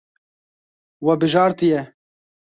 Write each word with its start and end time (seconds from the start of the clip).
We 1.05 1.13
bijartiye. 1.23 1.83